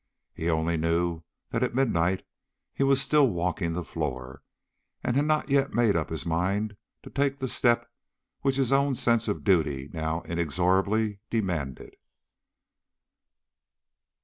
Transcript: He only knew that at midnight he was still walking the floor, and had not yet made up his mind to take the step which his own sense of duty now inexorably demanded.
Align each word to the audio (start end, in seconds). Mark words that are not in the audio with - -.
He 0.33 0.49
only 0.49 0.77
knew 0.77 1.21
that 1.51 1.61
at 1.61 1.75
midnight 1.75 2.25
he 2.73 2.81
was 2.81 2.99
still 2.99 3.29
walking 3.29 3.73
the 3.73 3.83
floor, 3.83 4.41
and 5.03 5.15
had 5.15 5.25
not 5.25 5.51
yet 5.51 5.75
made 5.75 5.95
up 5.95 6.09
his 6.09 6.25
mind 6.25 6.75
to 7.03 7.11
take 7.11 7.37
the 7.37 7.47
step 7.47 7.87
which 8.41 8.55
his 8.55 8.71
own 8.71 8.95
sense 8.95 9.27
of 9.27 9.43
duty 9.43 9.91
now 9.93 10.21
inexorably 10.21 11.19
demanded. 11.29 11.97